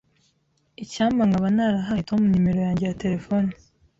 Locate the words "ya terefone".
2.85-3.49